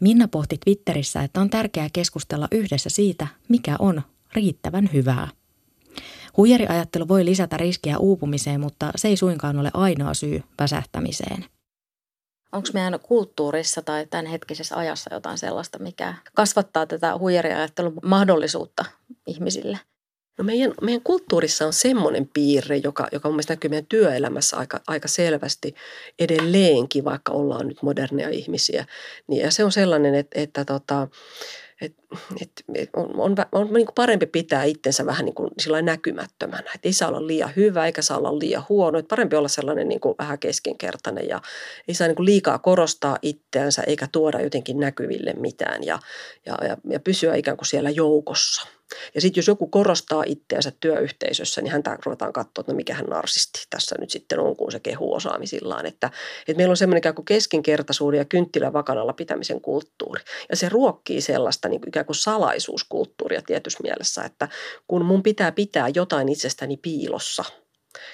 [0.00, 4.02] Minna pohti Twitterissä, että on tärkeää keskustella yhdessä siitä, mikä on
[4.34, 5.28] riittävän hyvää.
[6.36, 11.44] Huijariajattelu voi lisätä riskiä uupumiseen, mutta se ei suinkaan ole ainoa syy väsähtämiseen.
[12.52, 18.84] Onko meidän kulttuurissa tai tämän hetkisessä ajassa jotain sellaista, mikä kasvattaa tätä huijariajattelun mahdollisuutta
[19.26, 19.78] ihmisille?
[20.38, 24.80] No meidän, meidän kulttuurissa on semmoinen piirre, joka, joka mun mielestä näkyy meidän työelämässä aika,
[24.86, 25.74] aika selvästi
[26.18, 28.86] edelleenkin, vaikka ollaan nyt moderneja ihmisiä.
[29.26, 31.08] Niin, ja se on sellainen, että, että tota,
[31.80, 31.94] et,
[32.42, 35.50] et, et on, on, on niin kuin parempi pitää itsensä vähän niin kuin
[35.82, 36.70] näkymättömänä.
[36.74, 38.98] Et ei saa olla liian hyvä eikä saa olla liian huono.
[38.98, 41.40] Et parempi olla sellainen niin kuin vähän keskinkertainen ja
[41.88, 45.98] ei saa niin kuin liikaa korostaa itseänsä eikä tuoda jotenkin näkyville mitään ja,
[46.46, 48.66] ja, ja, ja pysyä ikään kuin siellä joukossa–
[49.14, 53.06] ja sitten jos joku korostaa itseänsä työyhteisössä, niin häntä ruvetaan katsoa, että no mikä hän
[53.06, 55.86] narsisti tässä nyt sitten on, kun se kehuu osaamisillaan.
[55.86, 56.10] Että,
[56.48, 60.22] että meillä on semmoinen ikään kuin keskinkertaisuuden ja kynttilän vakanalla pitämisen kulttuuri.
[60.50, 64.48] Ja se ruokkii sellaista niin kuin ikään kuin salaisuuskulttuuria tietyssä mielessä, että
[64.88, 67.44] kun mun pitää pitää jotain itsestäni piilossa–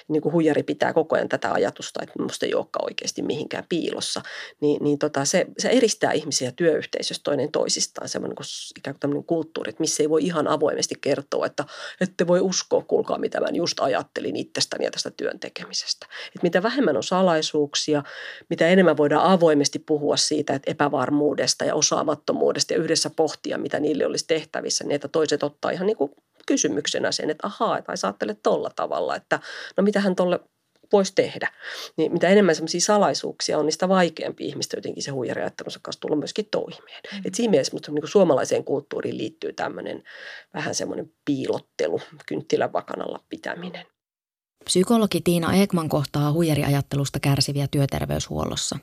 [0.07, 4.21] niin kuin huijari pitää koko ajan tätä ajatusta, että minusta ei olekaan oikeasti mihinkään piilossa,
[4.61, 8.45] niin, niin tota, se, se eristää ihmisiä työyhteisössä toinen toisistaan, semmoinen kuin,
[8.77, 11.65] ikään kuin tämmöinen kulttuuri, että missä ei voi ihan avoimesti kertoa, että
[12.01, 16.05] ette voi uskoa, kuulkaa mitä mä just ajattelin itsestäni ja tästä työn tekemisestä.
[16.27, 18.03] Että mitä vähemmän on salaisuuksia,
[18.49, 24.05] mitä enemmän voidaan avoimesti puhua siitä, että epävarmuudesta ja osaamattomuudesta ja yhdessä pohtia, mitä niille
[24.05, 26.11] olisi tehtävissä, niin että toiset ottaa ihan niin kuin
[26.47, 29.39] kysymyksenä sen, että ahaa, tai sä ajattelet tolla tavalla, että
[29.77, 30.39] no mitä hän tolle
[30.93, 31.51] voisi tehdä.
[31.97, 36.47] Niin mitä enemmän sellaisia salaisuuksia on, niistä vaikeampi ihmistä jotenkin se huijariajattelunsa kanssa tulla myöskin
[36.51, 37.01] toimeen.
[37.11, 37.21] Mm.
[37.25, 40.03] Et siinä mielessä mutta niin suomalaiseen kulttuuriin liittyy tämmöinen
[40.53, 43.85] vähän semmoinen piilottelu, kynttilän vakanalla pitäminen.
[44.65, 48.77] Psykologi Tiina Ekman kohtaa huijariajattelusta kärsiviä työterveyshuollossa.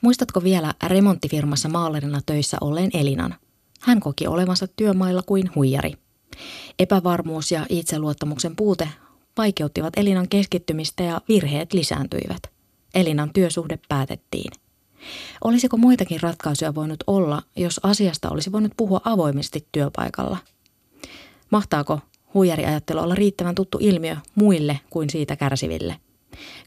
[0.00, 3.34] Muistatko vielä remonttifirmassa maalarina töissä olleen Elinan?
[3.80, 5.92] Hän koki olevansa työmailla kuin huijari–
[6.78, 8.88] Epävarmuus ja itseluottamuksen puute
[9.36, 12.42] vaikeuttivat Elinan keskittymistä ja virheet lisääntyivät.
[12.94, 14.52] Elinan työsuhde päätettiin.
[15.44, 20.38] Olisiko muitakin ratkaisuja voinut olla, jos asiasta olisi voinut puhua avoimesti työpaikalla?
[21.50, 22.00] Mahtaako
[22.34, 25.96] huijariajattelu olla riittävän tuttu ilmiö muille kuin siitä kärsiville?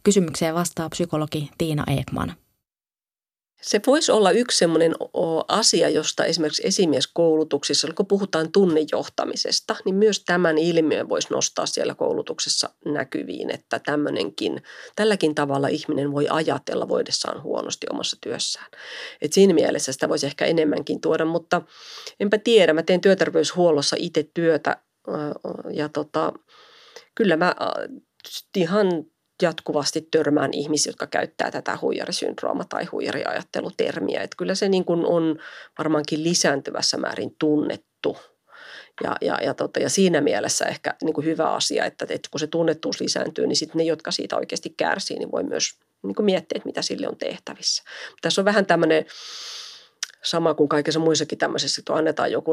[0.03, 2.33] Kysymykseen vastaa psykologi Tiina Ekman.
[3.63, 4.95] Se voisi olla yksi sellainen
[5.47, 12.69] asia, josta esimerkiksi esimieskoulutuksissa, kun puhutaan tunnejohtamisesta, niin myös tämän ilmiön voisi nostaa siellä koulutuksessa
[12.85, 14.63] näkyviin, että tämmöinenkin,
[14.95, 18.71] tälläkin tavalla ihminen voi ajatella voidessaan huonosti omassa työssään.
[19.21, 21.61] Et siinä mielessä sitä voisi ehkä enemmänkin tuoda, mutta
[22.19, 22.73] enpä tiedä.
[22.73, 24.77] Mä teen työterveyshuollossa itse työtä
[25.73, 26.33] ja tota,
[27.15, 27.55] kyllä mä
[28.55, 29.05] ihan
[29.41, 34.21] jatkuvasti törmään ihmisiä, jotka käyttää tätä huijarisyndrooma- tai huijariajattelutermiä.
[34.21, 35.39] Että kyllä se niin kuin on
[35.77, 38.17] varmaankin lisääntyvässä määrin tunnettu.
[39.03, 42.39] Ja, ja, ja, tota, ja siinä mielessä ehkä niin kuin hyvä asia, että, että kun
[42.39, 46.25] se tunnettuus lisääntyy, niin sitten ne, jotka siitä oikeasti kärsii, niin voi myös niin kuin
[46.25, 47.83] miettiä, että mitä sille on tehtävissä.
[48.21, 49.05] Tässä on vähän tämmöinen
[50.23, 52.51] sama kuin kaikessa muissakin tämmöisessä, että annetaan joku,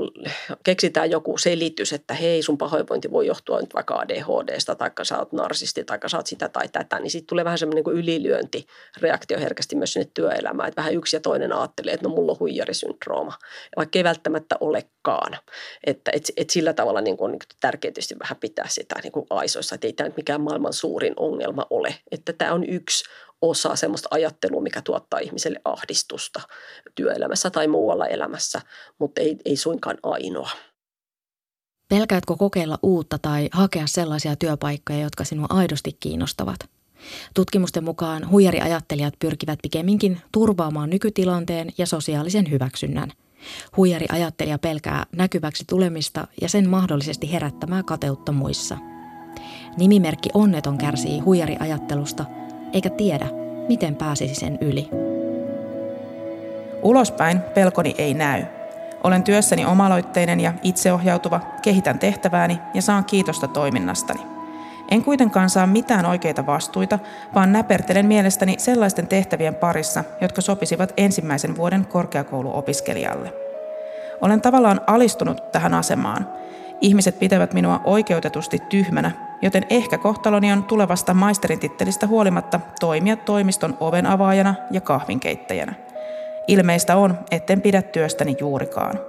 [0.65, 5.33] keksitään joku selitys, että hei sun pahoinvointi voi johtua nyt vaikka ADHDsta, tai sä oot
[5.33, 9.77] narsisti, tai sä oot sitä tai tätä, niin sitten tulee vähän semmoinen niin ylilyöntireaktio herkästi
[9.77, 13.33] myös sinne työelämään, että vähän yksi ja toinen ajattelee, että no mulla on huijarisyndrooma,
[13.77, 15.39] vaikka ei välttämättä olekaan.
[15.85, 19.27] Että et, et sillä tavalla niin kuin niin tärkeää tietysti vähän pitää sitä niin kuin
[19.31, 23.05] aisoissa, että ei tämä nyt mikään maailman suurin ongelma ole, että tämä on yksi
[23.43, 26.41] osa semmoista ajattelua, mikä tuottaa ihmiselle ahdistusta
[26.95, 28.61] työelämässä tai muualla elämässä,
[28.99, 30.51] mutta ei, ei suinkaan ainoa.
[31.89, 36.59] Pelkäätkö kokeilla uutta tai hakea sellaisia työpaikkoja, jotka sinua aidosti kiinnostavat?
[37.35, 43.13] Tutkimusten mukaan huijariajattelijat pyrkivät pikemminkin turvaamaan nykytilanteen ja sosiaalisen hyväksynnän.
[43.77, 48.79] Huijariajattelija pelkää näkyväksi tulemista ja sen mahdollisesti herättämää kateutta muissa.
[49.77, 52.25] Nimimerkki Onneton kärsii huijariajattelusta–
[52.73, 53.27] eikä tiedä,
[53.69, 54.89] miten pääsisi sen yli.
[56.83, 58.45] Ulospäin pelkoni ei näy.
[59.05, 64.21] Olen työssäni omaloitteinen ja itseohjautuva, kehitän tehtävääni ja saan kiitosta toiminnastani.
[64.91, 66.99] En kuitenkaan saa mitään oikeita vastuita,
[67.35, 73.33] vaan näpertelen mielestäni sellaisten tehtävien parissa, jotka sopisivat ensimmäisen vuoden korkeakouluopiskelijalle.
[74.21, 76.29] Olen tavallaan alistunut tähän asemaan.
[76.81, 79.11] Ihmiset pitävät minua oikeutetusti tyhmänä
[79.43, 85.75] joten ehkä kohtaloni on tulevasta maisterin tittelistä huolimatta toimia toimiston oven avaajana ja kahvinkeittäjänä.
[86.49, 89.01] Ilmeistä on, etten pidä työstäni juurikaan.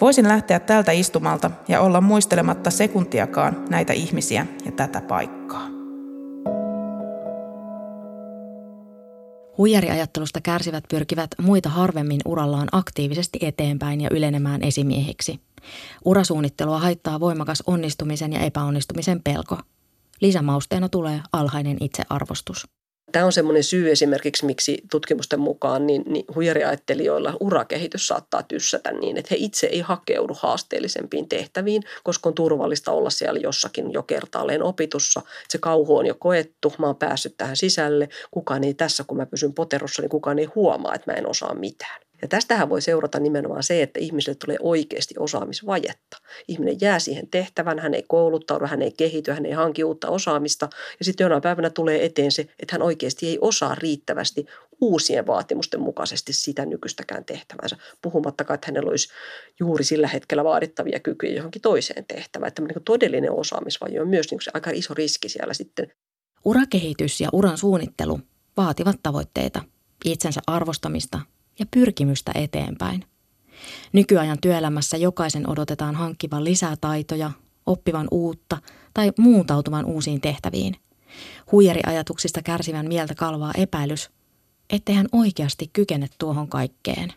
[0.00, 5.75] Voisin lähteä tältä istumalta ja olla muistelematta sekuntiakaan näitä ihmisiä ja tätä paikkaa.
[9.58, 15.40] Huijariajattelusta kärsivät pyrkivät muita harvemmin urallaan aktiivisesti eteenpäin ja ylenemään esimiehiksi.
[16.04, 19.58] Urasuunnittelua haittaa voimakas onnistumisen ja epäonnistumisen pelko.
[20.20, 22.68] Lisämausteena tulee alhainen itsearvostus.
[23.12, 29.16] Tämä on semmoinen syy esimerkiksi, miksi tutkimusten mukaan niin, niin huijariajattelijoilla urakehitys saattaa tyssätä niin,
[29.16, 34.62] että he itse ei hakeudu haasteellisempiin tehtäviin, koska on turvallista olla siellä jossakin jo kertaalleen
[34.62, 35.22] opitussa.
[35.48, 39.26] Se kauhu on jo koettu, mä oon päässyt tähän sisälle, kukaan ei tässä, kun mä
[39.26, 42.05] pysyn poterossa, niin kukaan ei huomaa, että mä en osaa mitään.
[42.26, 46.16] Ja tästähän voi seurata nimenomaan se, että ihmiselle tulee oikeasti osaamisvajetta.
[46.48, 50.68] Ihminen jää siihen tehtävän, hän ei kouluttaudu, hän ei kehity, hän ei hanki uutta osaamista.
[50.98, 54.46] Ja sitten jonain päivänä tulee eteen se, että hän oikeasti ei osaa riittävästi
[54.80, 57.76] uusien vaatimusten mukaisesti sitä nykyistäkään tehtävänsä.
[58.02, 59.08] Puhumattakaan, että hänellä olisi
[59.60, 62.48] juuri sillä hetkellä vaadittavia kykyjä johonkin toiseen tehtävään.
[62.48, 65.92] Että niin todellinen osaamisvaje on myös niin se aika iso riski siellä sitten.
[66.44, 68.20] Urakehitys ja uran suunnittelu
[68.56, 69.62] vaativat tavoitteita,
[70.04, 71.20] itsensä arvostamista
[71.58, 73.04] ja pyrkimystä eteenpäin.
[73.92, 77.30] Nykyajan työelämässä jokaisen odotetaan hankkivan lisää taitoja,
[77.66, 78.58] oppivan uutta
[78.94, 80.76] tai muuntautuvan uusiin tehtäviin.
[81.52, 84.10] Huijariajatuksista kärsivän mieltä kalvaa epäilys,
[84.70, 87.12] ettei hän oikeasti kykene tuohon kaikkeen.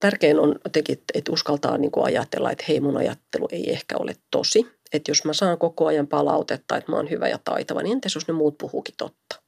[0.00, 4.16] Tärkein on jotenkin, että uskaltaa niin kuin ajatella, että hei mun ajattelu ei ehkä ole
[4.30, 4.66] tosi.
[4.92, 8.14] Että jos mä saan koko ajan palautetta, että mä oon hyvä ja taitava, niin entäs
[8.14, 9.42] jos ne muut puhuukin totta?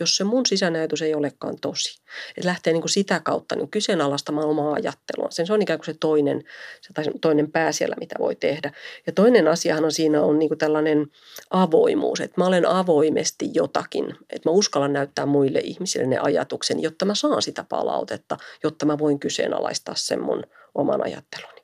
[0.00, 2.02] Jos se mun sisänäytös ei olekaan tosi.
[2.36, 5.30] Että lähtee niin kuin sitä kautta niin kyseenalaistamaan omaa ajattelua.
[5.30, 6.42] Sen se on ikään kuin se toinen,
[6.80, 8.72] se toinen pää siellä, mitä voi tehdä.
[9.06, 11.06] Ja toinen asiahan on siinä on niin kuin tällainen
[11.50, 17.04] avoimuus, että mä olen avoimesti jotakin, että mä uskallan näyttää muille ihmisille ne ajatuksen, jotta
[17.04, 20.42] mä saan sitä palautetta, jotta mä voin kyseenalaistaa sen mun
[20.74, 21.62] oman ajatteluni.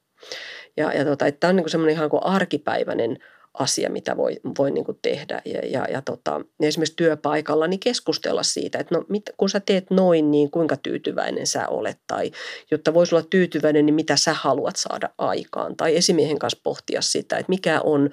[0.77, 3.19] Ja, ja tota, tämä on niin semmoinen ihan kuin arkipäiväinen
[3.55, 5.43] asia, mitä voi, voi niin kuin tehdä.
[5.45, 9.91] Ja, ja, ja tota, esimerkiksi työpaikalla niin keskustella siitä, että no, mit, kun sä teet
[9.91, 11.99] noin, niin kuinka tyytyväinen sä olet.
[12.07, 12.31] Tai
[12.71, 15.77] jotta voisi olla tyytyväinen, niin mitä sä haluat saada aikaan.
[15.77, 18.11] Tai esimiehen kanssa pohtia sitä, että mikä on,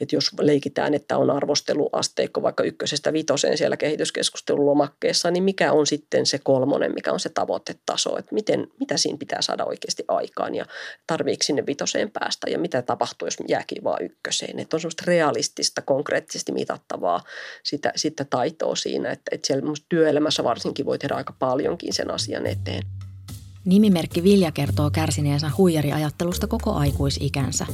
[0.00, 6.26] että jos leikitään, että on arvosteluasteikko vaikka ykkösestä vitoseen siellä kehityskeskustelulomakkeessa, niin mikä on sitten
[6.26, 10.66] se kolmonen, mikä on se tavoitetaso, että miten, mitä siinä pitää saada oikeasti aikaan ja
[11.06, 14.58] tarviiko sinne vitoseen päästä ja mitä tapahtuu, jos jääkin vaan ykköseen.
[14.58, 17.22] Että on semmoista realistista, konkreettisesti mitattavaa
[17.62, 22.46] sitä, sitä taitoa siinä, että, että siellä työelämässä varsinkin voi tehdä aika paljonkin sen asian
[22.46, 22.82] eteen.
[23.64, 27.66] Nimimerkki Vilja kertoo kärsineensä huijariajattelusta koko aikuisikänsä.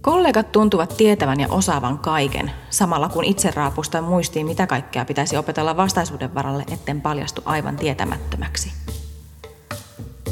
[0.00, 5.76] Kollegat tuntuvat tietävän ja osaavan kaiken, samalla kun itse raapustan muistiin, mitä kaikkea pitäisi opetella
[5.76, 8.72] vastaisuuden varalle, etten paljastu aivan tietämättömäksi.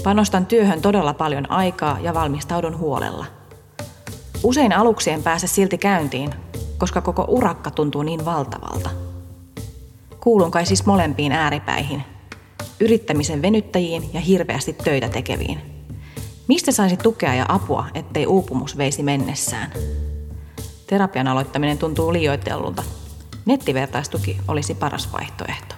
[0.02, 3.43] Panostan työhön todella paljon aikaa ja valmistaudun huolella.
[4.44, 6.30] Usein aluksi en pääse silti käyntiin,
[6.78, 8.90] koska koko urakka tuntuu niin valtavalta.
[10.20, 12.02] Kuulun kai siis molempiin ääripäihin,
[12.80, 15.60] yrittämisen venyttäjiin ja hirveästi töitä tekeviin.
[16.48, 19.72] Mistä saisi tukea ja apua, ettei uupumus veisi mennessään?
[20.86, 22.82] Terapian aloittaminen tuntuu liioitellulta.
[23.46, 25.74] Nettivertaistuki olisi paras vaihtoehto.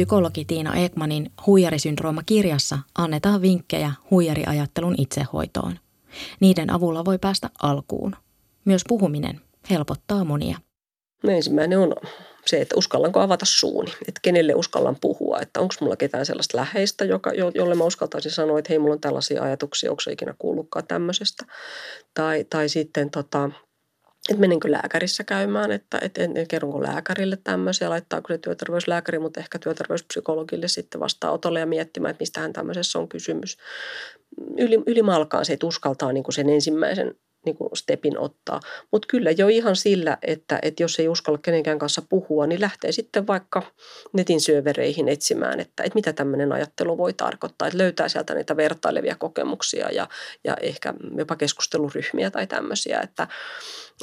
[0.00, 5.78] Psykologi Tiina Ekmanin huijarisyndrooma-kirjassa annetaan vinkkejä huijariajattelun itsehoitoon.
[6.40, 8.16] Niiden avulla voi päästä alkuun.
[8.64, 10.58] Myös puhuminen helpottaa monia.
[11.24, 11.94] No ensimmäinen on
[12.46, 17.04] se, että uskallanko avata suuni, että kenelle uskallan puhua, että onko mulla ketään sellaista läheistä,
[17.04, 20.86] joka, jolle mä uskaltaisin sanoa, että hei, mulla on tällaisia ajatuksia, onko se ikinä kuullutkaan
[20.86, 21.46] tämmöisestä.
[22.14, 23.50] Tai, tai sitten tota,
[24.28, 29.58] että menenkö lääkärissä käymään, että, että en, kerronko lääkärille tämmöisiä, laittaako se työterveyslääkäri, mutta ehkä
[29.58, 33.58] työterveyspsykologille sitten vastaanotolle ja miettimään, että mistähän tämmöisessä on kysymys.
[34.58, 38.60] Yli, ylimalkaan se, että uskaltaa niin kuin sen ensimmäisen niin kuin stepin ottaa.
[38.92, 42.92] Mutta kyllä jo ihan sillä, että, että jos ei uskalla kenenkään kanssa puhua, niin lähtee
[42.92, 43.62] sitten vaikka
[44.12, 47.68] netin syövereihin etsimään, että, että mitä tämmöinen ajattelu voi tarkoittaa.
[47.68, 50.08] Että löytää sieltä niitä vertailevia kokemuksia ja,
[50.44, 53.00] ja ehkä jopa keskusteluryhmiä tai tämmöisiä.
[53.00, 53.28] Että,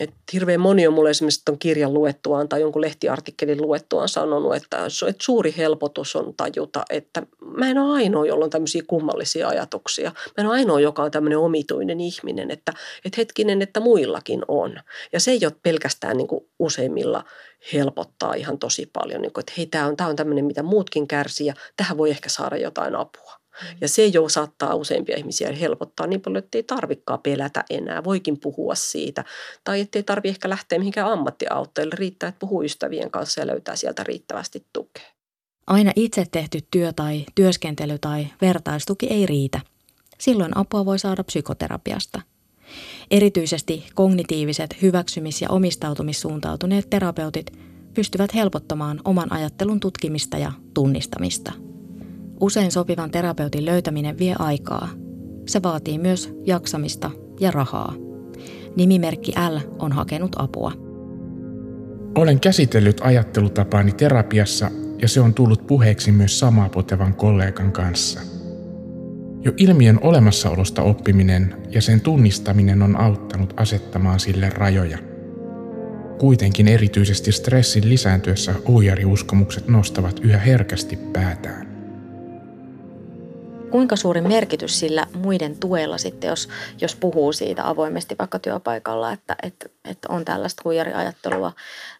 [0.01, 4.77] että hirveän moni on mulle esimerkiksi tuon kirjan luettuaan tai jonkun lehtiartikkelin luettuaan sanonut, että,
[4.85, 10.11] että suuri helpotus on tajuta, että mä en ole ainoa, jolla on tämmöisiä kummallisia ajatuksia.
[10.37, 12.73] Mä en ole ainoa, joka on tämmöinen omituinen ihminen, että,
[13.05, 14.79] että hetkinen, että muillakin on.
[15.13, 17.23] Ja se ei ole pelkästään niin kuin useimmilla
[17.73, 21.07] helpottaa ihan tosi paljon, niin kuin, että hei, tämä on, tämä on tämmöinen, mitä muutkin
[21.07, 23.33] kärsii ja tähän voi ehkä saada jotain apua.
[23.61, 23.77] Mm.
[23.81, 28.03] Ja se jo saattaa useimpia ihmisiä helpottaa niin paljon, että ei tarvikaan pelätä enää.
[28.03, 29.23] Voikin puhua siitä.
[29.63, 31.95] Tai ettei tarvi ehkä lähteä mihinkään ammattiautteille.
[31.95, 35.03] Riittää, että puhuu ystävien kanssa ja löytää sieltä riittävästi tukea.
[35.67, 39.59] Aina itse tehty työ tai työskentely tai vertaistuki ei riitä.
[40.19, 42.21] Silloin apua voi saada psykoterapiasta–
[43.11, 47.51] Erityisesti kognitiiviset hyväksymis- ja omistautumissuuntautuneet terapeutit
[47.93, 51.51] pystyvät helpottamaan oman ajattelun tutkimista ja tunnistamista.
[52.39, 54.89] Usein sopivan terapeutin löytäminen vie aikaa.
[55.47, 57.93] Se vaatii myös jaksamista ja rahaa.
[58.75, 60.71] Nimimerkki L on hakenut apua.
[62.15, 68.19] Olen käsitellyt ajattelutapaani terapiassa ja se on tullut puheeksi myös samaa potevan kollegan kanssa–
[69.43, 74.97] jo ilmiön olemassaolosta oppiminen ja sen tunnistaminen on auttanut asettamaan sille rajoja.
[76.19, 81.67] Kuitenkin erityisesti stressin lisääntyessä huijariuskomukset nostavat yhä herkästi päätään.
[83.71, 86.49] Kuinka suuri merkitys sillä muiden tuella sitten, jos,
[86.81, 91.51] jos puhuu siitä avoimesti vaikka työpaikalla, että, että, että on tällaista huijariajattelua,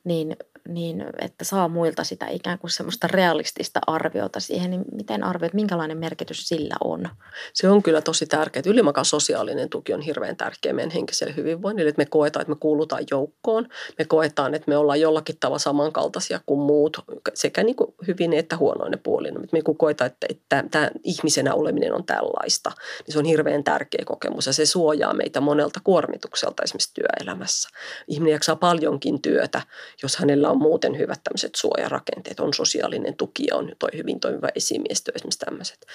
[0.03, 0.35] niin
[0.67, 5.97] niin että saa muilta sitä ikään kuin semmoista realistista arviota siihen, niin miten arvioit, minkälainen
[5.97, 7.09] merkitys sillä on?
[7.53, 8.63] Se on kyllä tosi tärkeää.
[8.65, 13.03] Ylimakaan sosiaalinen tuki on hirveän tärkeä meidän henkiselle hyvinvoinnille, että me koetaan, että me kuulutaan
[13.11, 13.67] joukkoon.
[13.97, 16.97] Me koetaan, että me ollaan jollakin tavalla samankaltaisia kuin muut,
[17.33, 19.39] sekä niin kuin hyvin että huonoinen puolina.
[19.51, 22.71] Me koetaan, että, että tämä ihmisenä oleminen on tällaista,
[23.05, 27.69] niin se on hirveän tärkeä kokemus ja se suojaa meitä monelta kuormitukselta esimerkiksi työelämässä.
[28.07, 29.61] Ihminen jaksaa paljonkin työtä,
[30.03, 34.19] jos hänellä on on muuten hyvät tämmöiset suojarakenteet, on sosiaalinen tuki ja on toi hyvin
[34.19, 35.85] toimiva esimiestö esimerkiksi tämmöiset,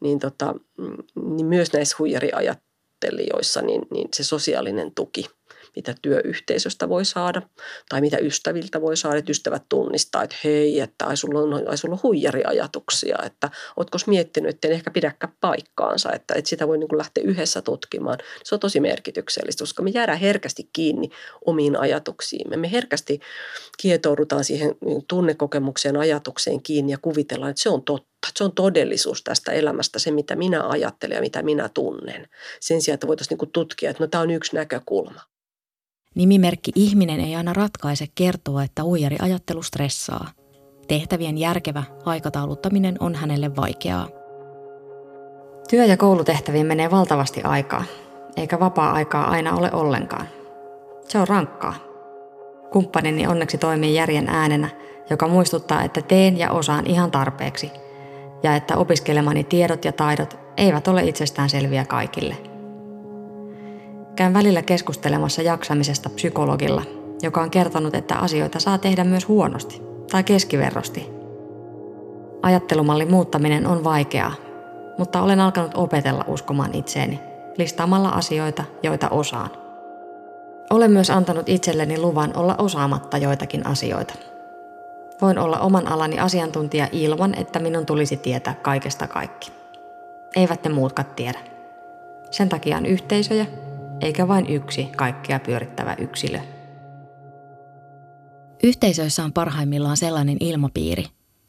[0.00, 0.96] niin, tota, mm,
[1.36, 5.26] niin myös näissä huijariajattelijoissa niin, niin se sosiaalinen tuki–
[5.76, 7.42] mitä työyhteisöstä voi saada
[7.88, 11.78] tai mitä ystäviltä voi saada, että ystävät tunnistaa, että hei, että ai sulla on, ai
[11.78, 16.78] sulla on huijariajatuksia, että ootko miettinyt, että en ehkä pidäkään paikkaansa, että, että sitä voi
[16.78, 18.18] niin kuin lähteä yhdessä tutkimaan.
[18.44, 21.08] Se on tosi merkityksellistä, koska me jäädään herkästi kiinni
[21.44, 22.56] omiin ajatuksiimme.
[22.56, 23.20] Me herkästi
[23.78, 24.74] kietoudutaan siihen
[25.08, 30.10] tunnekokemukseen, ajatukseen kiinni ja kuvitellaan, että se on totta se on todellisuus tästä elämästä, se
[30.10, 32.28] mitä minä ajattelen ja mitä minä tunnen.
[32.60, 35.20] Sen sijaan, että voitaisiin niin tutkia, että no, tämä on yksi näkökulma.
[36.14, 40.28] Nimimerkki ihminen ei aina ratkaise kertoa, että uijari ajattelu stressaa.
[40.88, 44.08] Tehtävien järkevä aikatauluttaminen on hänelle vaikeaa.
[45.70, 47.84] Työ- ja koulutehtäviin menee valtavasti aikaa,
[48.36, 50.26] eikä vapaa-aikaa aina ole ollenkaan.
[51.08, 51.74] Se on rankkaa.
[52.72, 54.68] Kumppanini onneksi toimii järjen äänenä,
[55.10, 57.70] joka muistuttaa, että teen ja osaan ihan tarpeeksi,
[58.42, 62.36] ja että opiskelemani tiedot ja taidot eivät ole itsestään selviä kaikille–
[64.22, 66.82] Käyn välillä keskustelemassa jaksamisesta psykologilla,
[67.22, 71.10] joka on kertonut, että asioita saa tehdä myös huonosti tai keskiverrosti.
[72.42, 74.32] Ajattelumallin muuttaminen on vaikeaa,
[74.98, 77.20] mutta olen alkanut opetella uskomaan itseeni,
[77.58, 79.50] listaamalla asioita, joita osaan.
[80.70, 84.14] Olen myös antanut itselleni luvan olla osaamatta joitakin asioita.
[85.22, 89.52] Voin olla oman alani asiantuntija ilman, että minun tulisi tietää kaikesta kaikki.
[90.36, 91.38] Eivät ne muutkaan tiedä.
[92.30, 93.46] Sen takia on yhteisöjä,
[94.02, 96.38] eikä vain yksi kaikkea pyörittävä yksilö.
[98.62, 101.04] Yhteisöissä on parhaimmillaan sellainen ilmapiiri,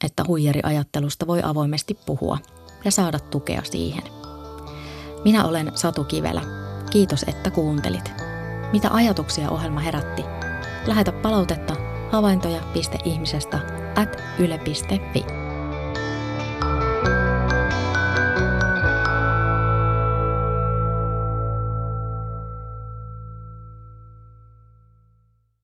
[0.05, 2.37] että huijariajattelusta voi avoimesti puhua
[2.85, 4.03] ja saada tukea siihen.
[5.25, 6.41] Minä olen Satu Kivelä.
[6.91, 8.13] Kiitos, että kuuntelit.
[8.71, 10.23] Mitä ajatuksia ohjelma herätti?
[10.87, 11.75] Lähetä palautetta
[12.11, 13.59] havaintoja.ihmisestä
[13.95, 15.42] at yle.fi.